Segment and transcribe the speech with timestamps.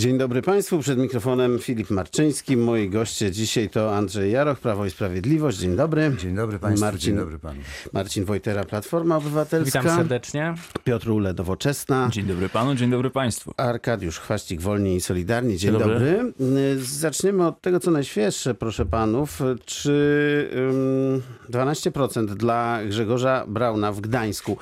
[0.00, 2.56] Dzień dobry Państwu, przed mikrofonem Filip Marczyński.
[2.56, 5.58] Moi goście dzisiaj to Andrzej Jaroch, Prawo i Sprawiedliwość.
[5.58, 6.12] Dzień dobry.
[6.18, 7.60] Dzień dobry Państwu, Marcin, dzień dobry Panu.
[7.92, 9.80] Marcin Wojtera, Platforma Obywatelska.
[9.80, 10.54] Witam serdecznie.
[10.84, 12.08] Piotr Ule, Nowoczesna.
[12.12, 13.54] Dzień dobry panu, dzień dobry państwu.
[13.56, 15.58] Arkadiusz Chwaścik, Wolni i Solidarni.
[15.58, 15.94] Dzień, Dzień dobry.
[16.38, 16.80] dobry.
[16.82, 19.38] Zaczniemy od tego, co najświeższe, proszę panów.
[19.64, 24.56] Czy ym, 12% dla Grzegorza Brauna w Gdańsku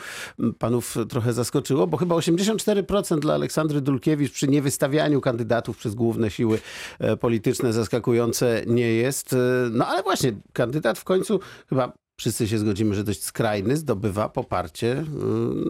[0.59, 1.87] panów trochę zaskoczyło?
[1.87, 6.59] Bo chyba 84% dla Aleksandry Dulkiewicz przy niewystawianiu kandydatów przez główne siły
[6.99, 9.33] e, polityczne zaskakujące nie jest.
[9.33, 9.37] Y,
[9.71, 14.93] No ale właśnie, kandydat w końcu chyba wszyscy się zgodzimy, że dość skrajny, zdobywa poparcie,
[14.93, 15.05] y,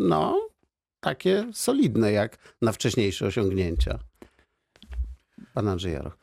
[0.00, 0.48] no,
[1.00, 3.98] takie solidne jak na wcześniejsze osiągnięcia.
[5.54, 6.16] Pan Andrzej Jaroch.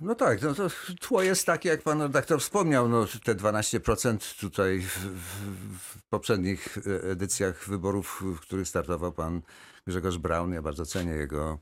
[0.00, 0.68] No tak, no to
[1.00, 6.78] tło jest takie, jak Pan redaktor wspomniał, no te 12% tutaj w, w, w poprzednich
[6.78, 9.42] e, edycjach wyborów, w których startował Pan
[9.86, 10.52] Grzegorz Braun.
[10.52, 11.58] Ja bardzo cenię jego,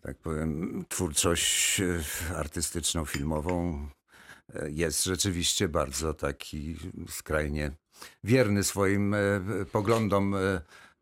[0.00, 3.86] tak powiem, twórczość e, artystyczną, filmową.
[4.54, 6.76] E, Jest rzeczywiście bardzo taki
[7.08, 7.72] skrajnie
[8.24, 9.18] wierny swoim e,
[9.72, 10.36] poglądom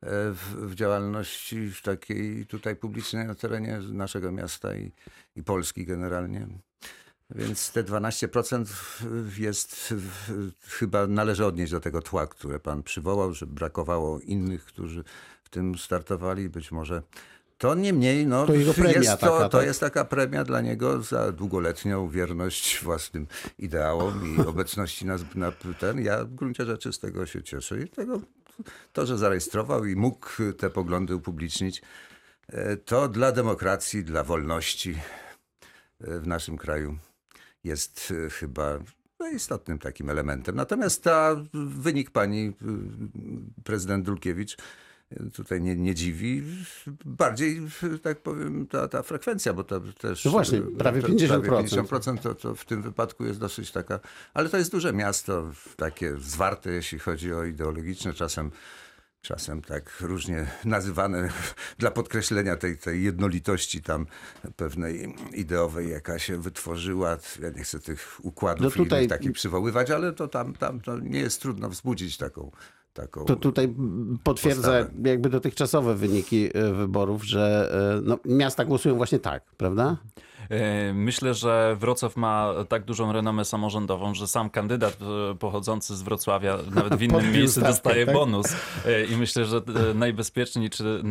[0.03, 4.93] w, działalności takiej tutaj publicznej na terenie naszego miasta i,
[5.37, 6.49] i Polski generalnie.
[7.31, 8.67] Więc te 12%
[9.39, 9.95] jest
[10.63, 15.05] chyba należy odnieść do tego tła, które pan przywołał, że brakowało innych, którzy
[15.49, 16.49] w tym startowali.
[16.49, 17.03] Być może
[17.59, 19.67] to niemniej, no, To jego premia jest, to, taka, to tak?
[19.67, 23.27] jest taka premia dla niego za długoletnią wierność własnym
[23.59, 26.05] ideałom i obecności na, na ten.
[26.05, 28.21] Ja w gruncie rzeczy z tego się cieszę i tego,
[28.93, 31.83] to, że zarejestrował i mógł te poglądy upublicznić,
[32.49, 34.99] e, to dla demokracji, dla wolności
[36.01, 36.99] e, w naszym kraju
[37.65, 38.79] jest e, chyba
[39.21, 40.57] no, istotnym takim elementem.
[40.57, 42.53] Natomiast ta wynik pani
[43.65, 44.57] prezydent Dulkiewicz
[45.35, 46.43] tutaj nie, nie dziwi.
[47.05, 47.61] Bardziej,
[48.03, 50.25] tak powiem, ta, ta frekwencja, bo to też...
[50.25, 51.41] No właśnie, y, prawie to- 50%.
[51.43, 54.01] Prawie 50% to, to w tym wypadku jest dosyć taka...
[54.35, 58.51] Ale to jest duże miasto, takie zwarte, jeśli chodzi o ideologiczne, czasem
[59.23, 61.29] czasem tak różnie nazywane
[61.79, 64.07] dla podkreślenia tej, tej jednolitości tam
[64.57, 67.17] pewnej ideowej, jaka się wytworzyła.
[67.43, 71.21] Ja nie chcę tych układów No tutaj- takich przywoływać, ale to tam, tam to nie
[71.21, 72.51] jest trudno wzbudzić taką,
[73.01, 73.75] taką To tutaj
[74.25, 75.11] potwierdza Postawę.
[75.11, 79.97] jakby dotychczasowe wyniki e, wyborów, że e, no, miasta głosują właśnie tak, prawda?
[80.95, 84.99] Myślę, że Wrocław ma tak dużą renomę samorządową, że sam kandydat
[85.33, 88.15] e, pochodzący z Wrocławia nawet w innym miejscu stawkę, dostaje tak?
[88.15, 88.47] bonus.
[88.87, 89.57] E, I myślę, że
[89.91, 91.03] e, najbezpieczniej czy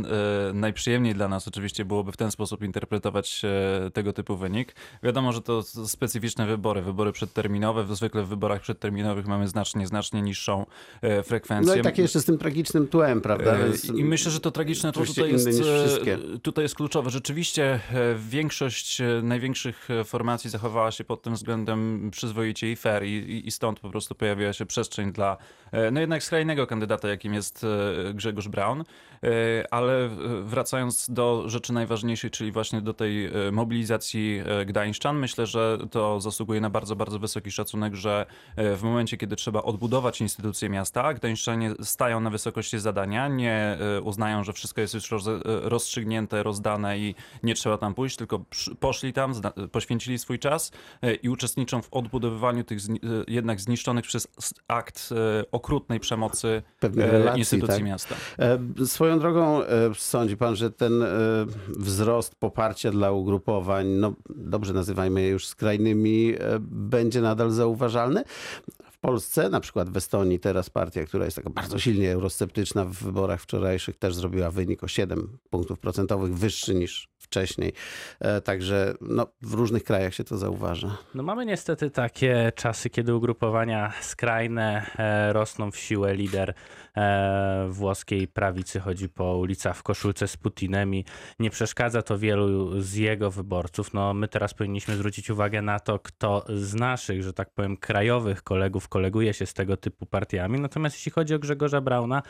[0.53, 3.41] najprzyjemniej dla nas oczywiście byłoby w ten sposób interpretować
[3.93, 4.75] tego typu wynik.
[5.03, 7.95] Wiadomo, że to specyficzne wybory, wybory przedterminowe.
[7.95, 10.65] Zwykle w wyborach przedterminowych mamy znacznie, znacznie niższą
[11.23, 11.73] frekwencję.
[11.73, 13.57] No i takie jeszcze z tym tragicznym tłem, prawda?
[13.57, 15.47] Więc- I myślę, że to tragiczne to tutaj jest,
[16.41, 17.09] tutaj jest kluczowe.
[17.09, 17.79] Rzeczywiście
[18.29, 23.79] większość największych e, formacji zachowała się pod tym względem przyzwoicie i fair i- i, stąd
[23.79, 25.37] po prostu pojawiła się przestrzeń dla
[25.71, 27.63] e, no jednak skrajnego kandydata, jakim jest
[28.09, 28.83] e, Grzegorz Braun.
[29.23, 29.23] E,
[29.73, 30.09] Ale
[30.43, 36.69] wracając do rzeczy najważniejszej, czyli właśnie do tej mobilizacji gdańszczan, myślę, że to zasługuje na
[36.69, 38.25] bardzo, bardzo wysoki szacunek, że
[38.57, 44.53] w momencie, kiedy trzeba odbudować instytucje miasta, gdańszczanie stają na wysokości zadania, nie uznają, że
[44.53, 48.39] wszystko jest już roz, rozstrzygnięte, rozdane i nie trzeba tam pójść, tylko
[48.79, 49.33] poszli tam,
[49.71, 52.83] poświęcili swój czas e, i uczestniczą w odbudowywaniu tych e,
[53.27, 54.27] jednak zniszczonych przez
[54.67, 57.83] akt e, okrutnej przemocy relacji, instytucji tak?
[57.83, 58.15] miasta.
[58.85, 59.61] Swoją drogą
[59.95, 61.03] sądzi pan, że ten
[61.69, 66.33] wzrost poparcia dla ugrupowań, no dobrze nazywajmy je już skrajnymi,
[66.69, 68.23] będzie nadal zauważalny?
[68.91, 72.93] W Polsce, na przykład w Estonii, teraz partia, która jest taka bardzo silnie eurosceptyczna w
[72.93, 77.73] wyborach wczorajszych, też zrobiła wynik o 7 punktów procentowych wyższy niż wcześniej.
[78.19, 80.97] E, Także no, w różnych krajach się to zauważa.
[81.15, 86.15] No mamy niestety takie czasy, kiedy ugrupowania skrajne e, rosną w siłę.
[86.15, 86.53] Lider
[86.97, 91.05] e, włoskiej prawicy chodzi po ulicach w koszulce z Putinem i
[91.39, 93.93] nie przeszkadza to wielu z jego wyborców.
[93.93, 98.43] No my teraz powinniśmy zwrócić uwagę na to, kto z naszych, że tak powiem, krajowych
[98.43, 100.59] kolegów koleguje się z tego typu partiami.
[100.59, 102.23] Natomiast jeśli chodzi o Grzegorza Brauna,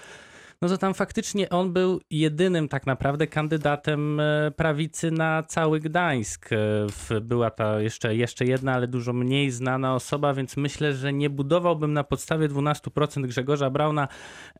[0.61, 6.49] no to tam faktycznie on był jedynym tak naprawdę kandydatem e, prawicy na cały Gdańsk.
[7.11, 11.29] E, Była ta jeszcze, jeszcze jedna, ale dużo mniej znana osoba, więc myślę, że nie
[11.29, 14.07] budowałbym na podstawie 12% Grzegorza Brauna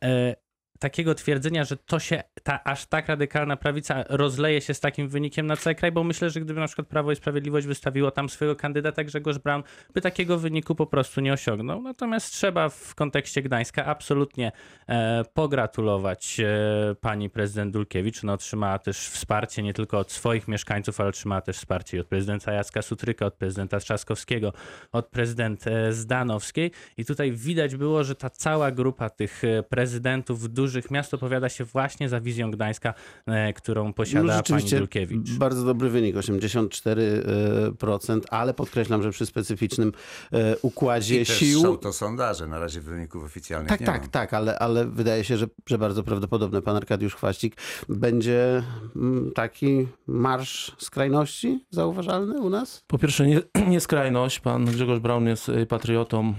[0.02, 0.34] e,
[0.78, 5.46] takiego twierdzenia, że to się, ta aż tak radykalna prawica rozleje się z takim wynikiem
[5.46, 8.56] na cały kraj, bo myślę, że gdyby na przykład Prawo i Sprawiedliwość wystawiło tam swojego
[8.56, 9.62] kandydata Grzegorz Braun,
[9.94, 11.82] by takiego wyniku po prostu nie osiągnął.
[11.82, 14.52] Natomiast trzeba w kontekście Gdańska absolutnie
[14.88, 18.22] e, pogratulować e, pani prezydent Dulkiewicz.
[18.22, 22.06] No, otrzymała też wsparcie nie tylko od swoich mieszkańców, ale otrzymała też wsparcie i od
[22.06, 24.52] prezydenta Jacka Sutryka, od prezydenta Trzaskowskiego,
[24.92, 26.70] od prezydent e, Zdanowskiej.
[26.96, 31.64] I tutaj widać było, że ta cała grupa tych e, prezydentów dużych miast opowiada się
[31.64, 32.94] właśnie za wizją Gdańska,
[33.26, 35.30] e, którą posiada pani No, rzeczywiście Dulkiewicz.
[35.30, 39.92] Bardzo dobry wynik, 84%, ale podkreślam, że przy specyficznym
[40.32, 41.60] e, układzie I też sił.
[41.62, 44.08] są to sondaże, na razie wyników oficjalnych Tak, nie tak, ma.
[44.08, 47.56] tak, ale, ale wydaje się, że, że bardzo prawdopodobne pan Arkadiusz Chwaścik
[47.88, 48.62] będzie
[48.96, 52.84] mm, taki marsz skrajności zauważalny u nas?
[52.86, 53.40] Po pierwsze, nie,
[53.72, 54.40] nie skrajność.
[54.40, 56.34] Pan Grzegorz Braun jest y, patriotą,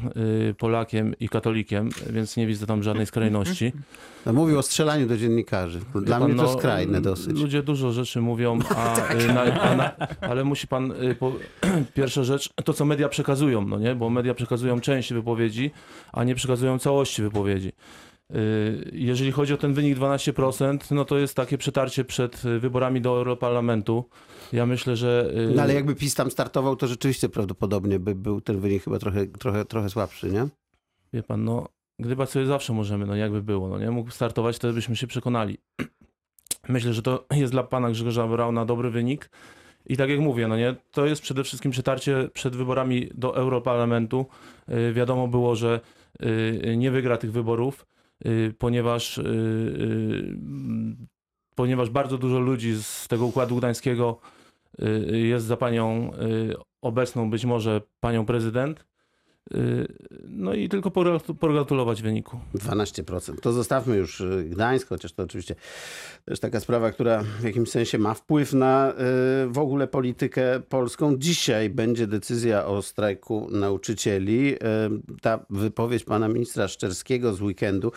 [0.49, 3.73] y, Polakiem i katolikiem, więc nie widzę tam żadnej skrajności.
[4.25, 5.79] No, Mówił o strzelaniu do dziennikarzy.
[6.01, 7.39] Dla pan, mnie to no, skrajne dosyć.
[7.39, 11.33] Ludzie dużo rzeczy mówią, a, y, na, a na, ale musi pan, y, po,
[11.95, 13.95] pierwsza rzecz, to co media przekazują, no nie?
[13.95, 15.71] Bo media przekazują część wypowiedzi,
[16.13, 17.71] a nie przekazują całości wypowiedzi.
[18.35, 23.09] Y, Jeżeli chodzi o ten wynik 12%, no to jest takie przetarcie przed wyborami do
[23.09, 24.05] Europarlamentu.
[24.53, 25.33] Ja myślę, że...
[25.55, 29.27] No ale jakby PiS tam startował, to rzeczywiście prawdopodobnie by był ten wynik chyba trochę,
[29.27, 30.47] trochę, trochę słabszy, nie?
[31.13, 31.67] Wie pan, no,
[31.99, 33.91] gdybać sobie zawsze możemy, no jakby było, no nie?
[33.91, 35.57] Mógł startować, wtedy byśmy się przekonali.
[36.69, 39.29] Myślę, że to jest dla pana Grzegorza Brauna dobry wynik.
[39.85, 44.25] I tak jak mówię, no nie, to jest przede wszystkim przetarcie przed wyborami do Europarlamentu.
[44.67, 45.79] Yy, wiadomo było, że
[46.19, 47.85] yy, nie wygra tych wyborów,
[48.25, 51.07] yy, ponieważ, yy, yy,
[51.55, 54.19] ponieważ bardzo dużo ludzi z tego układu gdańskiego
[54.79, 56.11] yy, jest za panią
[56.81, 58.85] obecną, być może panią prezydent.
[60.29, 62.39] No i tylko pogratu- pogratulować wyniku.
[62.55, 63.39] 12%.
[63.41, 65.55] To zostawmy już y, Gdańsk, chociaż to oczywiście
[66.25, 68.95] też taka sprawa, która w jakimś sensie ma wpływ na y,
[69.49, 71.17] w ogóle politykę polską.
[71.17, 74.55] Dzisiaj będzie decyzja o strajku nauczycieli.
[74.55, 74.57] Y,
[75.21, 77.91] Ta wypowiedź pana ministra Szczerskiego z weekendu,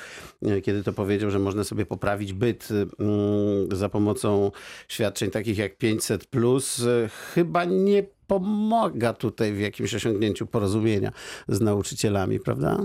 [0.62, 4.50] kiedy to powiedział, że można sobie poprawić byt mm, za pomocą
[4.88, 8.02] świadczeń takich jak 500, y, chyba nie
[8.32, 11.12] pomaga tutaj w jakimś osiągnięciu porozumienia
[11.48, 12.78] z nauczycielami, prawda?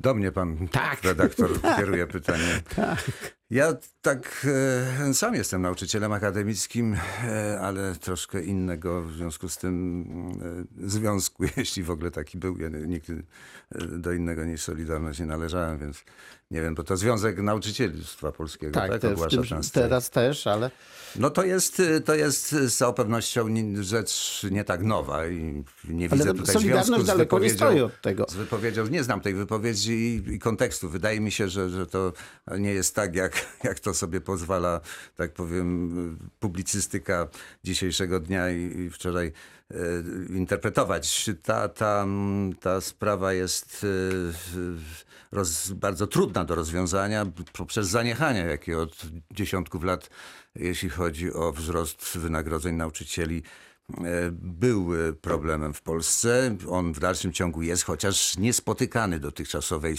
[0.00, 1.02] Do mnie pan Tak.
[1.02, 2.62] redaktor kieruje pytanie.
[2.76, 3.10] Tak.
[3.50, 4.46] Ja tak
[5.08, 10.04] e, sam jestem nauczycielem akademickim, e, ale troszkę innego w związku z tym
[10.82, 12.58] e, związku, jeśli w ogóle taki był.
[12.58, 13.22] Ja nigdy
[13.74, 16.04] e, do innego niż Solidarność nie należałem, więc
[16.50, 19.84] nie wiem, bo to Związek Nauczycielstwa Polskiego, tak, Tak, te, ogłasza tym, ten strajk.
[19.86, 20.70] teraz też, ale
[21.16, 26.08] No to jest, to jest z całą pewnością nie- rzecz nie tak nowa i nie
[26.08, 27.56] widzę ale tutaj Solidarność związku z nie wypowiedzią.
[27.56, 28.26] stoi od tego.
[28.28, 30.88] Z wypowiedzią, nie znam tej wypowiedzi i, i kontekstu.
[30.90, 32.12] Wydaje mi się, że, że to
[32.58, 34.80] nie jest tak, jak, jak to sobie pozwala,
[35.16, 37.28] tak powiem, publicystyka
[37.64, 39.32] dzisiejszego dnia i, i wczoraj
[40.28, 41.30] interpretować.
[41.42, 42.06] Ta, ta,
[42.60, 43.86] ta sprawa jest
[45.32, 50.10] e, roz, bardzo trudna do rozwiązania poprzez zaniechania, jakie od dziesiątków lat,
[50.54, 53.42] jeśli chodzi o wzrost wynagrodzeń nauczycieli,
[53.90, 56.56] e, był e, problemem w Polsce.
[56.68, 59.96] On w dalszym ciągu jest, chociaż niespotykany dotychczasowej e,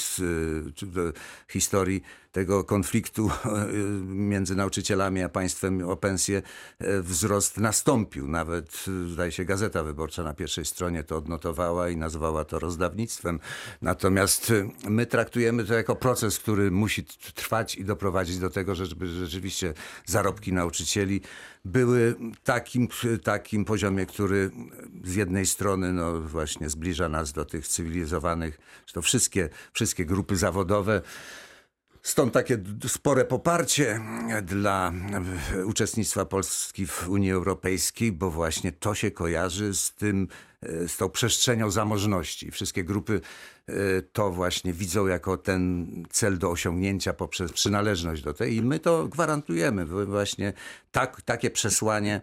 [1.48, 2.02] historii
[2.36, 3.32] tego konfliktu
[4.32, 6.42] między nauczycielami a państwem o pensję
[6.80, 8.28] e, wzrost nastąpił.
[8.28, 13.40] Nawet, e, zdaje się, Gazeta Wyborcza na pierwszej stronie to odnotowała i nazwała to rozdawnictwem.
[13.82, 17.06] Natomiast e, my traktujemy to jako proces, który musi
[17.36, 19.74] trwać i doprowadzić do tego, żeby rzeczywiście
[20.06, 21.22] zarobki nauczycieli
[21.66, 22.88] były takim,
[23.24, 24.52] takim poziomie, który
[25.04, 30.36] z jednej strony no właśnie zbliża nas do tych cywilizowanych, że to wszystkie, wszystkie grupy
[30.36, 31.02] zawodowe
[32.06, 32.58] Stąd takie
[32.88, 34.00] spore poparcie
[34.44, 34.94] dla
[35.56, 40.28] e, uczestnictwa Polski w Unii Europejskiej, bo właśnie to się kojarzy z tym,
[40.62, 42.52] e, z tą przestrzenią zamożności.
[42.52, 43.22] Wszystkie grupy
[43.68, 48.80] e, to właśnie widzą jako ten cel do osiągnięcia poprzez przynależność do tej i my
[48.80, 49.86] to gwarantujemy.
[50.06, 50.54] Właśnie
[50.92, 52.22] tak, takie przesłanie,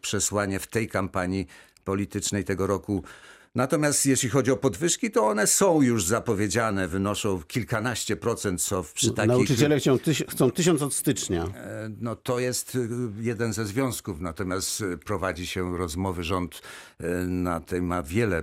[0.00, 1.46] przesłanie w tej kampanii
[1.84, 3.04] politycznej tego roku
[3.54, 8.92] Natomiast jeśli chodzi o podwyżki, to one są już zapowiedziane, wynoszą kilkanaście procent, co w-
[8.92, 9.28] przy takich...
[9.28, 11.44] Nauczyciele chcą, tyś, chcą tysiąc od stycznia.
[11.44, 12.88] E, No to jest y,
[13.20, 16.62] jeden ze związków, natomiast y, prowadzi się rozmowy, rząd
[17.00, 18.42] y, na tej ma wiele,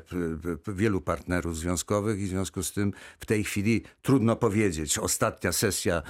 [0.67, 4.97] wielu partnerów związkowych i w związku z tym w tej chwili trudno powiedzieć.
[4.97, 6.01] Ostatnia sesja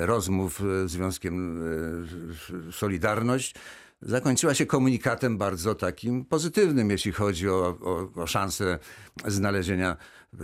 [0.00, 1.62] rozmów z Związkiem
[2.72, 3.54] Solidarność
[4.02, 8.78] zakończyła się komunikatem bardzo takim pozytywnym, jeśli chodzi o, o, o szansę
[9.26, 9.96] znalezienia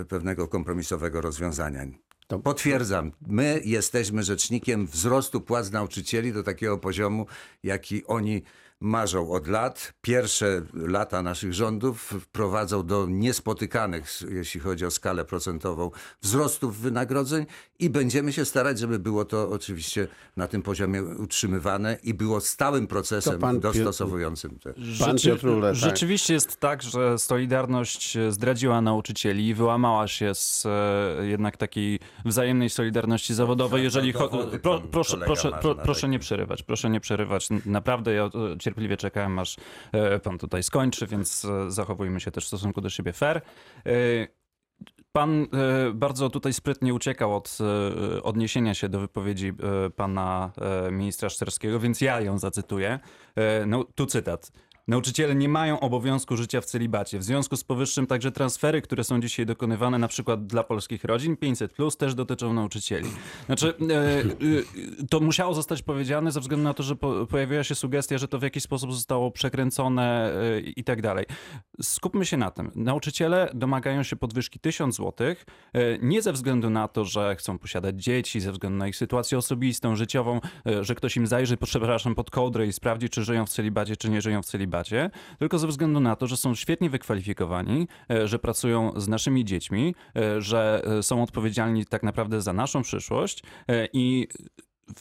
[0.08, 1.86] pewnego kompromisowego rozwiązania.
[2.26, 7.26] To- Potwierdzam, my jesteśmy rzecznikiem wzrostu płac nauczycieli do takiego poziomu,
[7.62, 8.42] jaki oni
[8.80, 9.92] marzą od lat.
[10.00, 15.90] Pierwsze lata naszych rządów wprowadzą do niespotykanych, jeśli chodzi o skalę procentową,
[16.22, 17.46] wzrostów wynagrodzeń
[17.78, 22.86] i będziemy się starać, żeby było to oczywiście na tym poziomie utrzymywane i było stałym
[22.86, 24.74] procesem dostosowującym te.
[24.98, 25.74] Pan Piotr tak.
[25.74, 32.70] Rzeczywiście jest tak, że Solidarność zdradziła nauczycieli i wyłamała się z e, jednak takiej wzajemnej
[32.70, 33.84] solidarności zawodowej.
[33.84, 35.50] Jeżeli cho- dowody pro, proszę, proszę,
[35.82, 36.08] proszę takie.
[36.08, 37.48] nie przerywać, proszę nie przerywać.
[37.66, 39.56] Naprawdę ja e, cierpliwie czekałem, aż
[39.92, 43.42] e, pan tutaj skończy, więc e, zachowujmy się też w stosunku do siebie fair.
[43.86, 43.90] E,
[45.12, 45.46] Pan
[45.94, 47.58] bardzo tutaj sprytnie uciekał od
[48.22, 49.52] odniesienia się do wypowiedzi
[49.96, 50.52] pana
[50.90, 52.98] ministra Szczerskiego, więc ja ją zacytuję.
[53.66, 54.52] No, tu cytat.
[54.88, 57.18] Nauczyciele nie mają obowiązku życia w celibacie.
[57.18, 61.36] W związku z powyższym także transfery, które są dzisiaj dokonywane na przykład dla polskich rodzin,
[61.36, 63.08] 500 plus też dotyczą nauczycieli.
[63.46, 64.24] Znaczy, e, e,
[65.10, 68.38] to musiało zostać powiedziane ze względu na to, że po, pojawiła się sugestia, że to
[68.38, 71.26] w jakiś sposób zostało przekręcone e, i tak dalej.
[71.82, 72.70] Skupmy się na tym.
[72.74, 75.34] Nauczyciele domagają się podwyżki 1000 zł,
[76.02, 79.96] nie ze względu na to, że chcą posiadać dzieci, ze względu na ich sytuację osobistą,
[79.96, 80.40] życiową,
[80.80, 84.20] że ktoś im zajrzy, przepraszam, pod kołdrę i sprawdzi, czy żyją w celibacie, czy nie
[84.22, 84.73] żyją w celibacie,
[85.38, 89.94] tylko ze względu na to, że są świetnie wykwalifikowani, e, że pracują z naszymi dziećmi,
[90.16, 93.42] e, że e, są odpowiedzialni tak naprawdę za naszą przyszłość
[93.92, 94.28] i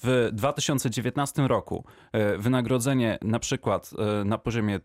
[0.03, 1.85] w 2019 roku
[2.37, 3.91] wynagrodzenie na przykład
[4.25, 4.79] na poziomie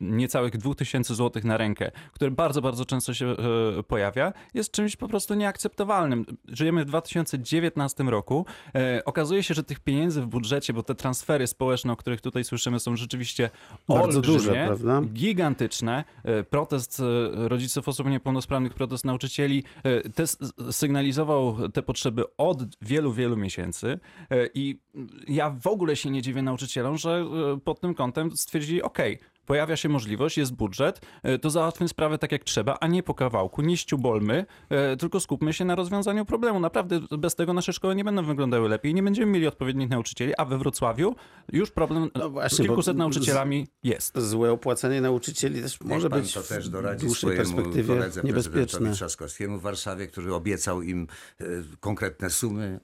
[0.00, 5.08] niecałych 2000 zł na rękę, które bardzo, bardzo często się e, pojawia, jest czymś po
[5.08, 6.26] prostu nieakceptowalnym.
[6.48, 8.46] Żyjemy w 2019 roku.
[8.74, 12.44] E, okazuje się, że tych pieniędzy w budżecie, bo te transfery społeczne, o których tutaj
[12.44, 13.50] słyszymy, są rzeczywiście
[13.88, 15.02] Bardzo duże, prawda?
[15.12, 16.04] gigantyczne.
[16.24, 19.64] E, Protest rodziców osób niepełnosprawnych, protest nauczycieli
[20.14, 20.24] te
[20.72, 23.98] sygnalizował te potrzeby od wielu, wielu miesięcy
[24.54, 24.78] i
[25.28, 27.26] ja w ogóle się nie dziwię nauczycielom, że
[27.64, 28.98] pod tym kątem stwierdzili, ok,
[29.50, 33.14] pojawia się możliwość, jest budżet, e, to załatwmy sprawę tak jak trzeba, a nie po
[33.14, 36.60] kawałku, nie ściubolmy, e, tylko skupmy się na rozwiązaniu problemu.
[36.60, 40.44] Naprawdę bez tego nasze szkoły nie będą wyglądały lepiej, nie będziemy mieli odpowiednich nauczycieli, a
[40.44, 41.14] we Wrocławiu
[41.52, 44.18] już problem No z właśnie, bo kilkuset z- nauczycielami jest.
[44.18, 48.22] Złe opłacenie nauczycieli też może Niech być to też w doradzi dłuższej swojemu perspektywie koledze
[48.24, 48.62] niebezpieczne.
[48.62, 51.06] prezydentowi Trzaskowskiemu w Warszawie, który obiecał im
[51.40, 51.44] e,
[51.80, 52.80] konkretne sumy.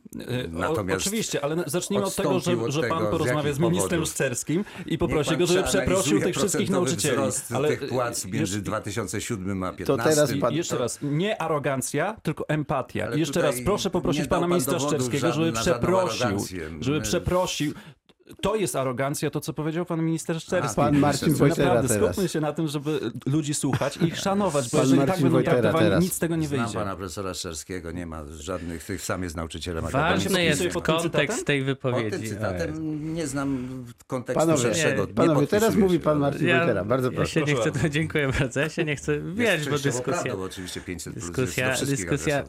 [0.51, 4.07] Natomiast o, oczywiście, ale zacznijmy od tego, że, od że pan z porozmawia z ministrem.
[4.07, 7.17] Szczerskim i poprosi go, żeby przeprosił tych wszystkich procentowy nauczycieli.
[7.17, 10.15] wzrost Ale tych płac e, między jeszcze- 2007 a To 2015.
[10.15, 13.05] teraz i pan- jeszcze raz, nie arogancja, tylko empatia.
[13.07, 16.39] Ale I jeszcze raz proszę poprosić pana pan ministra Szczerskiego, żeby przeprosił.
[16.81, 17.73] Żeby przeprosił.
[18.41, 20.77] To jest arogancja, to co powiedział pan minister Szczerski.
[20.77, 22.15] pan Marcin Wojtera Naprawdę, teraz.
[22.15, 25.23] skupmy się na tym, żeby ludzi słuchać i ich szanować, bo Pan jeżeli tak Marcin
[25.23, 26.05] będą Wojtera traktowani, teraz.
[26.05, 26.79] nic z tego nie Znam wyjdzie.
[26.79, 31.81] pana profesora Szczerskiego, nie ma żadnych tych, sam jest nauczycielem Ważny jest kontekst tej Pod
[31.83, 32.29] tym wypowiedzi.
[32.29, 33.69] cytatem nie znam
[34.07, 35.07] kontekstu Panowie, szerszego.
[35.07, 36.85] nie Panowie, teraz podpisuję mówi pan Marcin Wojtera.
[36.85, 37.31] Bardzo ja proszę.
[37.33, 37.89] się nie chcę, bardzo.
[37.89, 40.03] dziękuję bardzo, ja się nie chcę wijać, bo dyskusja...
[40.23, 42.45] prawdą, bo oczywiście 500 plus Dyskusja, jest do wszystkich dyskusja.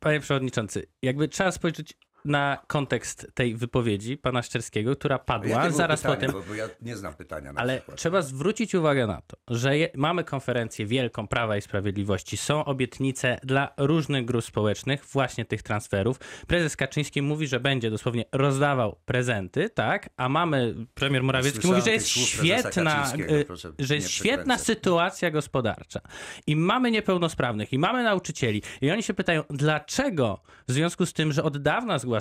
[0.00, 1.94] Panie przewodniczący, jakby trzeba spojrzeć
[2.24, 6.16] na kontekst tej wypowiedzi pana Szczerskiego, która padła było zaraz pytanie?
[6.16, 6.32] potem.
[6.32, 7.98] Bo, bo ja nie znam pytania na Ale przykład.
[7.98, 12.36] trzeba zwrócić uwagę na to, że je, mamy konferencję wielką Prawa i Sprawiedliwości.
[12.36, 16.18] Są obietnice dla różnych grup społecznych, właśnie tych transferów.
[16.46, 20.08] Prezes Kaczyński mówi, że będzie dosłownie rozdawał prezenty, tak?
[20.16, 23.94] A mamy, premier Morawiecki Słyszałem mówi, że tych jest słów prezesa świetna, y, proszę że
[23.94, 26.00] jest świetna sytuacja gospodarcza.
[26.46, 28.62] I mamy niepełnosprawnych, i mamy nauczycieli.
[28.80, 32.11] I oni się pytają, dlaczego w związku z tym, że od dawna zgłaszamy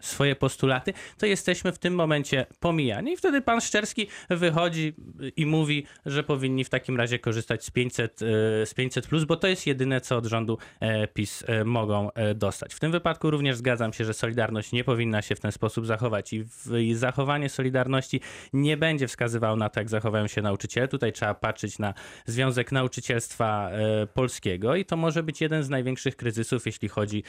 [0.00, 3.12] swoje postulaty, to jesteśmy w tym momencie pomijani.
[3.12, 4.94] I wtedy pan Szczerski wychodzi
[5.36, 8.26] i mówi, że powinni w takim razie korzystać z 500, e,
[8.66, 12.74] z 500 plus, bo to jest jedyne, co od rządu e, PiS e, mogą dostać.
[12.74, 16.32] W tym wypadku również zgadzam się, że Solidarność nie powinna się w ten sposób zachować
[16.32, 18.20] i, w, i zachowanie Solidarności
[18.52, 20.88] nie będzie wskazywało na to, jak zachowają się nauczyciele.
[20.88, 21.94] Tutaj trzeba patrzeć na
[22.26, 23.70] Związek Nauczycielstwa
[24.14, 27.22] Polskiego i to może być jeden z największych kryzysów, jeśli chodzi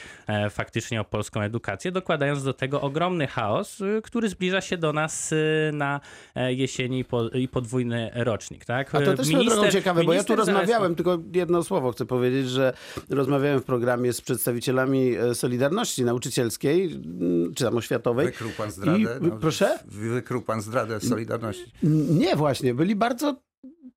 [0.50, 5.32] faktycznie o polską edukację, dokładając do tego ogromny chaos, y, który zbliża się do nas
[5.32, 6.00] y, na
[6.34, 8.64] e, jesieni i, po, i podwójny rocznik.
[8.64, 8.94] Tak?
[8.94, 12.06] A to też swoją drogą ciekawe, bo ja tu minister rozmawiałem, tylko jedno słowo chcę
[12.06, 12.72] powiedzieć, że
[13.10, 18.26] rozmawiałem w programie z przedstawicielami e, Solidarności Nauczycielskiej, m, czy tam oświatowej.
[18.26, 18.98] Wykrył pan zdradę?
[18.98, 19.78] I, No, proszę?
[19.86, 21.72] Wykrył pan zdradę Solidarności.
[22.10, 23.36] Nie, właśnie, byli bardzo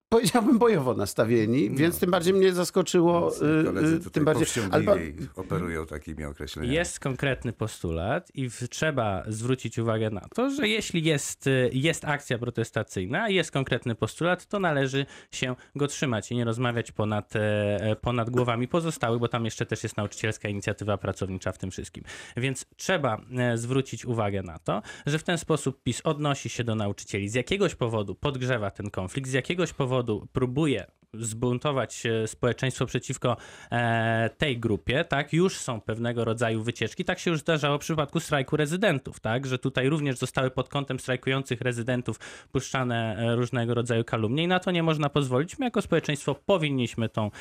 [0.09, 3.35] powiedziałbym bojowo nastawieni, więc tym bardziej mnie zaskoczyło.
[3.35, 4.45] y, Koledzy y, tutaj tym bardziej.
[4.45, 6.75] Powściągliwiej operują takimi określeniami.
[6.75, 12.05] Jest konkretny postulat i w, trzeba zwrócić uwagę na to, że jeśli jest, y, jest
[12.05, 17.95] akcja protestacyjna, jest konkretny postulat, to należy się go trzymać i nie rozmawiać ponad, e,
[18.01, 22.03] ponad głowami pozostałych, bo tam jeszcze też jest nauczycielska inicjatywa pracownicza w tym wszystkim.
[22.37, 26.75] Więc trzeba e, zwrócić uwagę na to, że w ten sposób PiS odnosi się do
[26.75, 27.29] nauczycieli.
[27.29, 29.98] Z jakiegoś powodu podgrzewa ten konflikt, z jakiegoś powodu
[30.31, 33.37] próbuje zbuntować e, społeczeństwo przeciwko
[33.71, 37.05] e, tej grupie, tak, już są pewnego rodzaju wycieczki.
[37.05, 40.99] Tak się już zdarzało w przypadku strajku rezydentów, tak, że tutaj również zostały pod kątem
[40.99, 42.19] strajkujących rezydentów
[42.51, 45.59] puszczane e, różnego rodzaju kalumnie i na to nie można pozwolić.
[45.59, 47.31] My jako społeczeństwo powinniśmy tą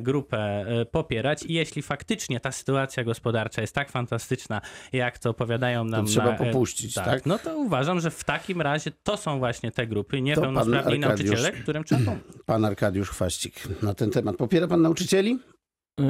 [0.00, 4.60] grupę popierać i jeśli faktycznie ta sytuacja gospodarcza jest tak fantastyczna,
[4.92, 6.06] jak to opowiadają nam...
[6.06, 7.26] trzeba na, popuścić, tak?
[7.26, 11.00] No to uważam, że w takim razie to są właśnie te grupy pan niepełnosprawni Arkadiusz-
[11.00, 12.16] nauczyciele, którym trzeba
[12.46, 14.36] pan Arkadiusz Chwaścik na ten temat.
[14.36, 15.38] Popiera pan nauczycieli?
[16.00, 16.04] Y,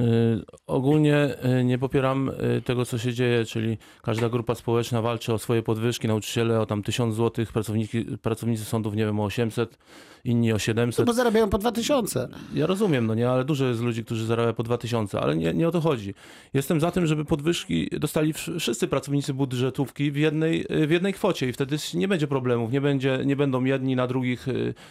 [0.67, 1.29] Ogólnie
[1.61, 5.63] y, nie popieram y, tego, co się dzieje, czyli każda grupa społeczna walczy o swoje
[5.63, 9.79] podwyżki, nauczyciele o tam 1000 zł, pracownicy, pracownicy sądów nie wiem o 800,
[10.25, 11.07] inni o No 700.
[11.07, 12.29] bo zarabiają po 2000.
[12.55, 15.69] Ja rozumiem, no nie, ale dużo jest ludzi, którzy zarabiają po 2000, ale nie, nie
[15.69, 16.15] o to chodzi.
[16.55, 21.49] Jestem za tym, żeby podwyżki dostali wsz- wszyscy pracownicy budżetówki w jednej, w jednej kwocie
[21.49, 24.47] i wtedy nie będzie problemów, nie, będzie, nie będą jedni na drugich,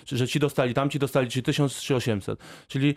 [0.05, 2.39] że ci dostali, tamci dostali, czy 1000, czy 800.
[2.67, 2.95] Czyli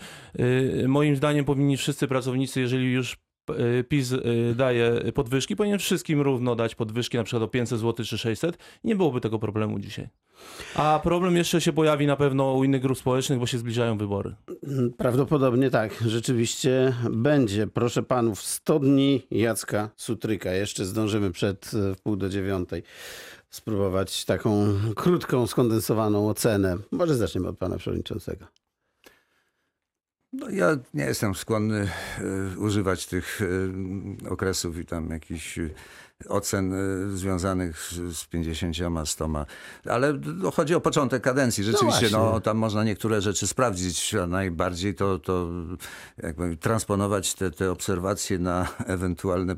[0.89, 3.17] moim zdaniem powinni wszyscy pracownicy, jeżeli już
[3.51, 8.07] y, PiS y, daje podwyżki, powinien wszystkim równo dać podwyżki, na przykład o 500 zł
[8.07, 8.59] czy 600.
[8.85, 10.09] Nie byłoby tego problemu dzisiaj.
[10.75, 14.35] A problem jeszcze się pojawi na pewno u innych grup społecznych, bo się zbliżają wybory.
[14.97, 17.67] Prawdopodobnie tak, rzeczywiście będzie.
[17.67, 20.53] Proszę panów, 100 dni Jacka Sutryka.
[20.53, 22.83] Jeszcze zdążymy przed e, wpół do dziewiątej
[23.51, 26.77] spróbować taką krótką, skondensowaną ocenę.
[26.91, 28.47] Może zaczniemy od pana przewodniczącego.
[30.35, 31.89] No, ja nie jestem skłonny
[32.55, 35.71] e, używać tych e, okresów i tam jakichś e,
[36.29, 39.47] ocen e, związanych z, z 50, 100.
[39.91, 41.65] Ale no, chodzi o początek kadencji.
[41.65, 42.19] Rzeczywiście, właśnie.
[42.19, 45.49] no, tam można niektóre rzeczy sprawdzić, a najbardziej to, to
[46.23, 49.57] jakby transponować te, te obserwacje na ewentualne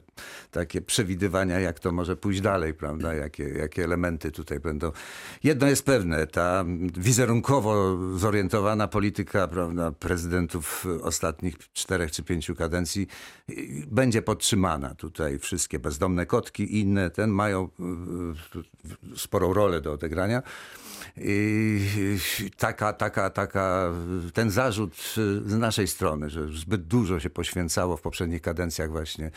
[0.51, 3.15] takie przewidywania, jak to może pójść dalej, prawda?
[3.15, 4.93] Jakie, jakie elementy tutaj będą.
[5.43, 6.65] Jedno jest pewne, ta
[6.97, 13.07] wizerunkowo zorientowana polityka, prawda, prezydentów ostatnich czterech czy pięciu kadencji
[13.51, 14.95] y, będzie podtrzymana.
[14.95, 17.69] Tutaj wszystkie bezdomne kotki i inne ten mają
[18.55, 20.43] y, y, sporą rolę do odegrania.
[21.17, 21.81] I
[22.57, 23.93] taka, taka, taka,
[24.35, 24.97] ten zarzut
[25.47, 29.31] z naszej strony, że zbyt dużo się poświęcało w poprzednich kadencjach właśnie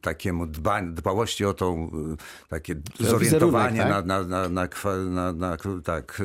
[0.00, 4.06] takiemu dbaniu, dbałości o tą, e, takie zorientowanie tak?
[4.06, 4.72] na, na, na,
[5.10, 6.24] na, na, tak, e,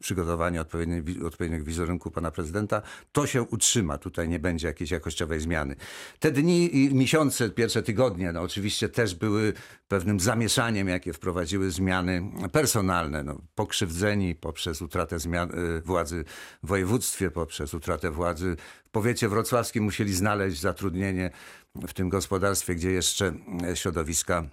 [0.00, 3.98] przygotowanie odpowiedniej, wi- odpowiedniego wizerunku pana prezydenta, to się utrzyma.
[3.98, 5.76] Tutaj nie będzie jakiejś jakościowej zmiany.
[6.18, 9.52] Te dni i miesiące, pierwsze tygodnie, no oczywiście też były
[9.88, 13.22] pewnym zamieszaniem, jakie wprowadziły zmiany personalne.
[13.22, 16.24] No, pokrzywdzeni poprzez utratę zmian, y, władzy
[16.62, 18.56] w województwie, poprzez utratę władzy
[18.92, 21.30] powiecie wrocławskim musieli znaleźć zatrudnienie
[21.74, 23.32] w tym gospodarstwie, gdzie jeszcze
[23.74, 24.44] środowiska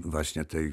[0.00, 0.72] właśnie tej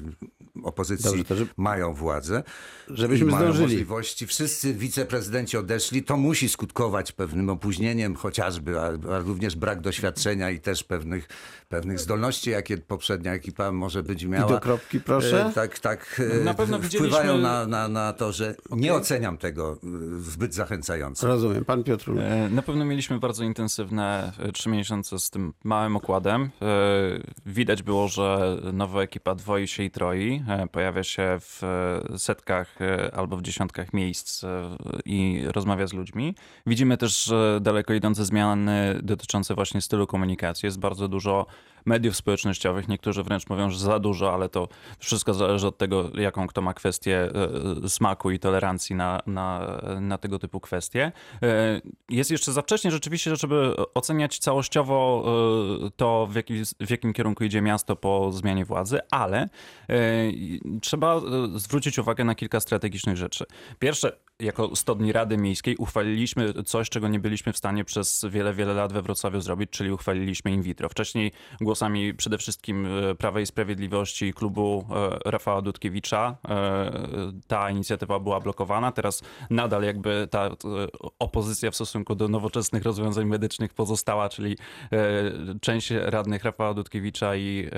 [0.62, 2.42] opozycji Dobrze, to żeby- mają władzę.
[2.88, 3.66] Żebyśmy mają zdążyli.
[3.66, 4.26] możliwości.
[4.26, 6.02] Wszyscy wiceprezydenci odeszli.
[6.02, 11.28] To musi skutkować pewnym opóźnieniem chociażby, a, a również brak doświadczenia i też pewnych,
[11.68, 14.46] pewnych zdolności, jakie poprzednia ekipa może być miała.
[14.46, 15.46] I do kropki proszę.
[15.46, 16.20] E, Tak, tak.
[16.40, 20.54] e, Na pewno wpływają widzieliśmy- na, na, na to, że nie oceniam tego e, zbyt
[20.54, 21.26] zachęcająco.
[21.26, 21.64] Rozumiem.
[21.64, 22.10] Pan Piotr.
[22.18, 26.50] E, Na pewno mieliśmy bardzo intensywne e, trzy miesiące z tym małym okładem.
[26.62, 26.64] E,
[27.46, 30.44] Widać było, że nowa ekipa dwoi się i troi.
[30.48, 31.62] E, Pojawia się w
[32.14, 34.44] e, setkach e, albo w dziesiątkach miejsc
[35.04, 36.34] i rozmawia z ludźmi.
[36.66, 40.66] Widzimy też daleko idące zmiany dotyczące właśnie stylu komunikacji.
[40.66, 41.46] Jest bardzo dużo
[41.86, 42.88] mediów społecznościowych.
[42.88, 44.68] Niektórzy wręcz mówią, że za dużo, ale to
[44.98, 47.30] wszystko zależy od tego, jaką kto ma kwestię
[47.84, 51.12] e, smaku i tolerancji na, na, na tego typu kwestie.
[51.42, 55.24] E, Jest jeszcze za wcześnie rzeczywiście, żeby oceniać całościowo
[55.86, 59.48] e, to, w, jaki, w jakim kierunku idzie miasto po zmianie władzy, ale
[59.88, 59.98] e,
[60.80, 61.20] trzeba e,
[61.54, 63.44] zwrócić uwagę na kilka strategicznych rzeczy.
[63.78, 64.12] Pierwsze,
[64.44, 68.74] jako 100 dni Rady Miejskiej uchwaliliśmy coś, czego nie byliśmy w stanie przez wiele, wiele
[68.74, 70.88] lat we Wrocławiu zrobić, czyli uchwaliliśmy in vitro.
[70.88, 74.84] Wcześniej głosami przede wszystkim e, Prawa i Sprawiedliwości klubu
[75.24, 76.92] e, Rafała Dudkiewicza e,
[77.46, 78.92] ta inicjatywa była blokowana.
[78.92, 80.50] Teraz nadal jakby ta
[81.18, 84.56] opozycja w stosunku do nowoczesnych rozwiązań medycznych pozostała, czyli
[85.60, 87.68] część radnych Rafała Dudkiewicza i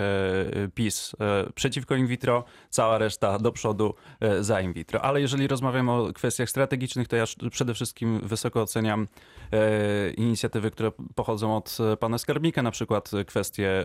[0.75, 1.13] PiS
[1.55, 3.95] przeciwko in vitro, cała reszta do przodu
[4.41, 5.03] za in vitro.
[5.03, 9.09] Ale jeżeli rozmawiamy o kwestiach strategicznych to ja przede wszystkim wysoko oceniam
[9.53, 13.85] e, inicjatywy, które pochodzą od e, pana skarbnika, na przykład e, kwestie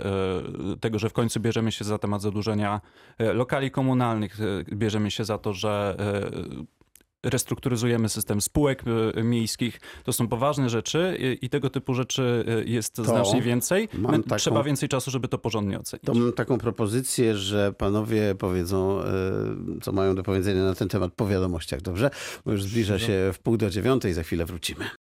[0.82, 2.82] tego, że w końcu bierzemy się za temat zadłużenia
[3.20, 4.38] lokali komunalnych,
[4.74, 5.98] bierzemy się za to, że
[7.24, 8.84] restrukturyzujemy system spółek
[9.16, 9.80] e, miejskich.
[10.04, 13.90] To są poważne rzeczy i, i tego typu rzeczy e, jest znacznie więcej.
[14.24, 16.06] taką- Trzeba więcej czasu, żeby to porządnie ocenić.
[16.06, 19.04] To mam taką propozycję, że panowie powiedzą, e,
[19.82, 22.10] co mają do powiedzenia na ten temat po wiadomościach, dobrze?
[22.46, 24.86] Bo już zbliża się w pół do dziewiątej, za chwilę wrócimy.